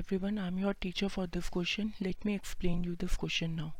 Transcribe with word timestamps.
everyone, 0.00 0.38
I 0.38 0.46
am 0.46 0.56
your 0.56 0.72
teacher 0.72 1.10
for 1.10 1.26
this 1.26 1.50
question. 1.50 1.92
Let 2.00 2.24
me 2.24 2.34
explain 2.34 2.84
you 2.84 2.96
this 2.96 3.16
question 3.16 3.54
now. 3.54 3.74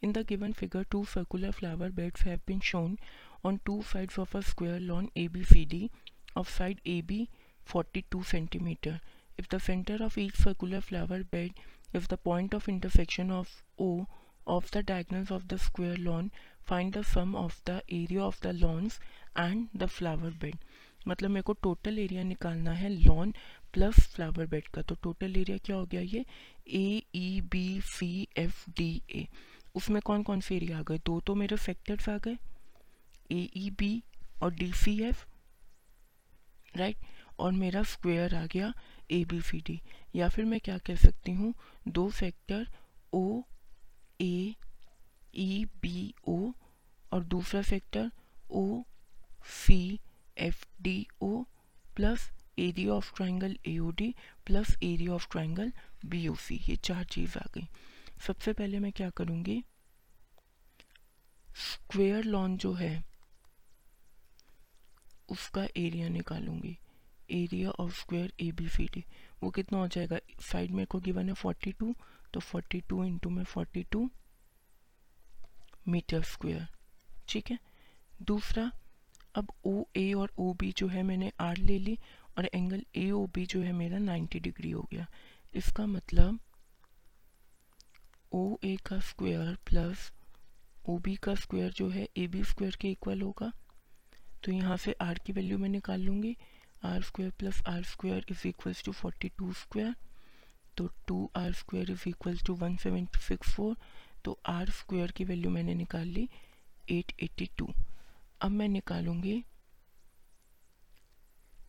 In 0.00 0.14
the 0.14 0.24
given 0.24 0.54
figure, 0.54 0.84
two 0.84 1.04
circular 1.04 1.52
flower 1.52 1.90
beds 1.90 2.22
have 2.22 2.46
been 2.46 2.60
shown 2.60 2.98
on 3.44 3.60
two 3.66 3.82
sides 3.82 4.16
of 4.16 4.34
a 4.34 4.42
square 4.42 4.80
lawn 4.80 5.10
ABCD 5.14 5.90
of 6.34 6.48
side 6.48 6.80
AB 6.86 7.28
42 7.66 8.18
cm. 8.20 9.00
If 9.36 9.50
the 9.50 9.60
center 9.60 9.98
of 10.00 10.16
each 10.16 10.36
circular 10.36 10.80
flower 10.80 11.22
bed 11.24 11.50
is 11.92 12.06
the 12.06 12.16
point 12.16 12.54
of 12.54 12.66
intersection 12.66 13.30
of 13.30 13.62
O 13.78 14.06
of 14.46 14.70
the 14.70 14.82
diagonals 14.82 15.30
of 15.30 15.46
the 15.48 15.58
square 15.58 15.96
lawn, 15.98 16.32
find 16.62 16.94
the 16.94 17.04
sum 17.04 17.36
of 17.36 17.60
the 17.66 17.82
area 17.90 18.22
of 18.22 18.40
the 18.40 18.54
lawns 18.54 18.98
and 19.36 19.68
the 19.74 19.88
flower 19.88 20.30
bed. 20.30 20.56
मतलब 21.08 21.30
मेरे 21.30 21.42
को 21.42 21.52
total 21.52 21.98
area 21.98 22.22
निकालना 22.22 22.72
है 22.72 22.88
lawn 22.88 23.32
plus 23.74 23.98
flower 24.14 24.46
bed 24.46 24.68
का। 24.74 24.82
तो 24.82 24.94
total 25.02 25.36
area 25.36 25.56
क्या 25.64 25.76
हो 25.76 25.86
गया 25.86 26.00
ये? 26.00 26.24
A 26.68 27.02
E 27.14 27.40
B 27.52 27.80
C 27.84 28.28
F 28.38 28.64
D 28.76 28.90
A 29.10 29.26
उसमें 29.74 30.00
कौन 30.02 30.22
कौन 30.22 30.40
से 30.40 30.56
एरिया 30.56 30.78
आ 30.78 30.82
गए? 30.82 30.98
दो 31.06 31.20
तो 31.20 31.34
मेरे 31.34 31.56
फैक्टर्स 31.56 32.08
आ 32.08 32.16
गए। 32.18 32.36
ए 33.32 33.48
ई 33.56 33.70
बी 33.78 34.02
और 34.42 34.54
डी 34.54 34.72
सी 34.74 35.00
एफ़ 35.02 35.24
राइट 36.76 36.96
और 37.38 37.52
मेरा 37.52 37.82
स्क्वेयर 37.82 38.34
आ 38.34 38.44
गया 38.46 38.72
ए 39.10 39.24
बी 39.24 39.40
सी 39.42 39.60
डी 39.66 39.80
या 40.16 40.28
फिर 40.28 40.44
मैं 40.44 40.60
क्या 40.60 40.78
कह 40.78 40.96
सकती 40.96 41.32
हूँ? 41.32 41.54
दो 41.88 42.08
factor 42.10 42.66
O 43.12 43.42
A 44.20 44.54
E 45.34 45.64
B 45.82 46.12
O 46.28 46.36
और 47.12 47.24
दूसरा 47.24 47.62
factor 47.62 48.10
O 48.50 48.82
C 49.46 49.98
F 50.38 50.64
D 50.82 51.06
O 51.22 51.42
plus 51.96 52.30
area 52.60 52.92
of 52.92 53.12
triangle 53.16 53.56
A 53.66 53.78
O 53.78 53.90
D 53.90 54.14
plus 54.46 54.76
area 54.82 55.12
of 55.12 55.26
triangle 55.30 55.72
B 56.06 56.26
ये 56.60 56.76
चार 56.76 57.04
चीज़ 57.04 57.38
आ 57.38 57.46
गई। 57.54 57.66
सबसे 58.26 58.52
पहले 58.52 58.78
मैं 58.78 58.92
क्या 58.92 59.10
करूँगी? 59.10 59.62
स्क्वेयर 61.56 62.24
लॉन 62.24 62.56
जो 62.56 62.72
है, 62.72 63.02
उसका 65.28 65.66
area 65.76 66.08
निकालूँगी। 66.08 66.76
Area 67.30 67.70
of 67.70 67.98
square 68.00 68.32
A 68.40 68.50
B 68.52 68.68
C 68.68 68.86
D 68.94 69.04
वो 69.42 69.50
कितना 69.50 69.78
हो 69.78 69.88
जाएगा? 69.88 70.18
साइड 70.42 70.70
में 70.70 70.86
को 70.86 71.00
गिवन 71.00 71.28
है 71.28 71.34
फोर्टी 71.34 71.72
टू 71.72 71.94
तो 72.34 72.40
फोर्टी 72.40 72.80
टू 72.80 73.04
इंटू 73.04 73.30
में 73.30 73.44
फोर्टी 73.44 73.82
टू 73.82 74.10
मीटर 75.88 76.22
स्क्वेयर 76.22 76.66
ठीक 77.28 77.50
है? 77.50 77.58
दूसरा, 78.22 78.70
अब 79.34 79.52
ओ 79.64 79.82
ए 79.96 80.12
और 80.12 80.32
ओ 80.38 80.52
बी 80.54 80.72
जो 80.76 80.86
है 80.88 81.02
मैंने 81.02 81.30
आर 81.40 81.56
ले 81.56 81.78
ली। 81.78 81.98
और 82.40 82.48
एंगल 82.54 82.82
ए 82.96 83.10
ओ 83.10 83.26
बी 83.34 83.44
जो 83.46 83.60
है 83.62 83.72
मेरा 83.72 83.98
90 83.98 84.40
डिग्री 84.42 84.70
हो 84.70 84.82
गया। 84.92 85.06
इसका 85.54 85.86
मतलब 85.86 86.38
ओ 88.32 88.56
ए 88.64 88.76
का 88.86 88.98
स्क्वायर 89.00 89.56
प्लस 89.66 90.10
ओ 90.88 90.96
बी 90.98 91.16
का 91.16 91.34
स्क्वायर 91.34 91.72
जो 91.72 91.88
है 91.88 92.06
ए 92.18 92.26
बी 92.26 92.44
स्क्वायर 92.44 92.76
के 92.80 92.90
इक्वल 92.90 93.22
होगा। 93.22 93.52
तो 94.44 94.52
यहाँ 94.52 94.76
से 94.76 94.94
आर 95.00 95.18
की 95.26 95.32
वैल्यू 95.32 95.58
मैं 95.58 95.68
निकाल 95.68 96.00
लूँगी। 96.00 96.36
R 96.84 97.02
square 97.02 97.30
plus 97.38 97.62
R 97.68 97.82
square 97.84 98.26
is 98.30 98.46
equals 98.48 98.82
to 98.84 98.92
forty 98.92 99.28
two 99.38 99.52
square 99.54 99.94
तो 100.76 100.88
two 101.06 101.30
R 101.36 101.52
square 101.52 101.90
is 101.90 102.08
equals 102.08 102.44
to 102.44 102.54
one 102.56 102.76
seventy 102.84 103.20
six 103.20 103.54
four 103.54 103.76
तो 104.24 104.38
आर 104.48 104.70
स्क्वायर 104.80 105.10
की 105.10 105.24
वैल्यू 105.24 105.50
मैंने 105.50 105.74
निकाल 105.74 106.08
ली 106.08 106.28
एट 106.88 107.12
एट्टी 107.22 107.50
टू 107.58 107.68
अब 108.40 108.50
मैं 108.50 108.68
निकालूँगी 108.68 109.42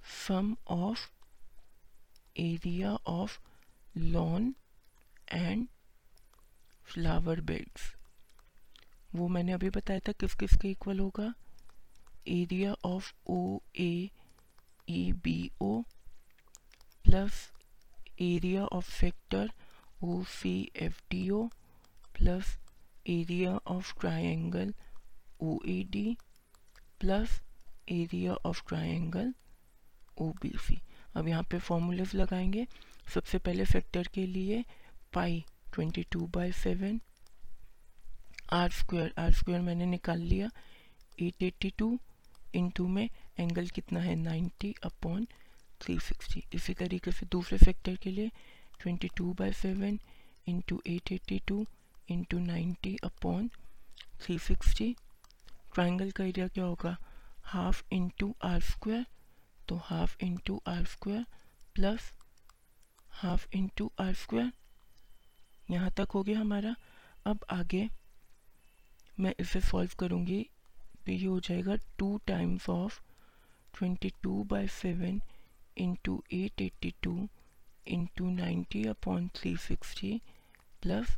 sum 0.03 0.55
of 0.67 1.07
area 2.39 2.91
of 3.07 3.39
lawn 3.97 4.53
and 5.31 5.67
flower 6.85 7.41
beds 7.41 7.93
वो 9.15 9.27
मैंने 9.27 9.51
अभी 9.51 9.69
बताया 9.69 9.99
था 10.07 10.11
किस 10.11 10.33
किस 10.33 10.55
के 10.61 10.69
इक्वल 10.71 10.99
होगा? 10.99 11.33
Area 12.27 12.75
of 12.85 13.11
O 13.29 13.59
A 13.79 14.09
E 14.89 15.11
B 15.23 15.51
O 15.61 15.81
plus 17.05 17.49
area 18.21 18.65
of 18.65 18.89
sector 18.91 19.51
O 20.03 20.23
C 20.29 20.53
F 20.75 21.01
D 21.11 21.29
O 21.29 21.45
plus 22.15 22.57
area 23.09 23.57
of 23.67 23.93
triangle 23.99 24.73
O 25.43 25.57
A 25.67 25.81
D 25.91 26.17
plus 26.99 27.39
area 27.91 28.33
of 28.45 28.63
triangle 28.67 29.33
O, 30.17 30.29
B, 30.41 30.51
C. 30.57 30.81
अब 31.15 31.27
यहाँ 31.27 31.43
पे 31.43 31.59
formulas 31.59 32.13
लगाएँगे। 32.15 32.67
सबसे 33.13 33.37
पहले 33.37 33.65
factor 33.65 34.07
के 34.13 34.25
लिए 34.27 34.63
pi 35.13 35.43
twenty 35.73 36.03
two 36.03 36.27
by 36.27 36.51
seven 36.51 36.99
R 38.53 38.71
square 38.71 39.13
R 39.17 39.31
square 39.33 39.61
मैंने 39.61 39.85
निकाल 39.85 40.19
लिया। 40.19 40.49
एट 41.21 41.43
एट्टी 41.43 41.69
टू 41.69 41.99
इंटू 42.55 42.87
में 42.87 43.09
एंगल 43.39 43.67
कितना 43.67 43.99
है? 43.99 44.15
नाइन्टी 44.15 44.73
अपॉन 44.83 45.27
थ्री 45.81 45.99
सिक्सटी 45.99 46.43
इसी 46.53 46.73
तरीके 46.73 47.11
से 47.11 47.25
दूसरे 47.25 47.57
फैक्टर 47.57 47.95
के 47.95 48.11
लिए 48.11 48.31
twenty 48.79 49.09
two 49.17 49.33
by 49.33 49.53
seven 49.53 49.99
into 50.47 50.81
eight 50.87 51.11
eighty 51.11 51.39
two 51.47 51.65
into 52.09 52.39
ninety 52.39 52.97
upon 53.03 53.49
three 54.21 54.37
sixty 54.39 54.95
triangle 55.73 56.11
का 56.11 56.23
एरिया 56.23 56.47
क्या 56.47 56.63
होगा? 56.63 56.97
हाफ़ 57.43 57.83
इंटू 57.91 58.35
आर 58.43 58.59
स्क्वायर 58.61 59.05
तो 59.71 59.75
half 59.77 60.15
into 60.23 60.55
R 60.67 60.85
square 60.85 61.25
plus 61.75 62.11
half 63.11 63.45
into 63.55 63.91
R 63.99 64.13
square 64.13 64.51
यहाँ 65.71 65.91
तक 65.97 66.11
हो 66.13 66.23
गया 66.23 66.39
हमारा। 66.39 66.75
अब 67.25 67.45
आगे 67.49 67.87
मैं 69.19 69.33
इसे 69.39 69.61
सॉल्व 69.61 69.91
करूँगी। 69.99 70.41
तो 71.05 71.11
ये 71.11 71.25
हो 71.25 71.39
जाएगा 71.39 71.75
two 71.99 72.17
times 72.27 72.69
of 72.69 72.99
twenty 73.73 74.13
two 74.23 74.43
by 74.43 74.67
seven 74.67 75.21
into 75.77 76.21
eight 76.33 76.61
eighty 76.61 76.93
two 77.03 77.27
into 77.87 78.29
ninety 78.29 78.85
upon 78.87 79.27
three 79.35 79.57
sixty 79.57 80.21
plus 80.81 81.17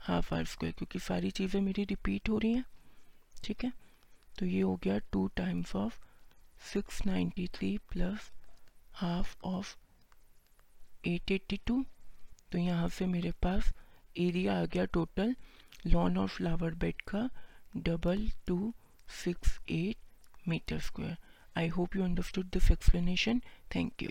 half 0.00 0.34
R 0.34 0.44
square 0.46 0.74
क्योंकि 0.78 0.98
सारी 0.98 1.30
चीज़ें 1.30 1.60
मेरी 1.60 1.84
रिपीट 1.84 2.28
हो 2.28 2.38
रही 2.38 2.52
हैं। 2.52 2.64
ठीक 3.44 3.64
है? 3.64 3.72
तो 4.38 4.46
ये 4.46 4.60
हो 4.60 4.76
गया 4.76 4.98
two 5.12 5.26
times 5.36 5.76
of 5.76 6.06
six 6.62 7.04
ninety 7.06 7.46
three 7.54 7.76
plus 7.92 8.30
half 8.94 9.36
of 9.44 9.74
eight 11.08 11.30
eighty 11.30 11.60
two 11.66 11.84
तो 12.52 12.58
यहाँ 12.58 12.88
से 12.88 13.06
मेरे 13.06 13.32
पास 13.42 13.72
एरिया 14.18 14.58
आ 14.60 14.64
गया 14.66 14.84
टोटल 14.92 15.34
लॉन 15.86 16.16
और 16.18 16.28
फ्लावर 16.28 16.74
बेड 16.76 17.02
का 17.08 17.28
double 17.78 18.28
two 18.46 18.72
six 19.08 19.58
eight 19.70 20.48
metre 20.48 20.80
square 20.80 21.16
I 21.56 21.68
hope 21.76 21.96
you 21.96 22.04
understood 22.04 22.50
this 22.52 22.70
explanation 22.70 23.40
thank 23.74 24.02
you 24.02 24.10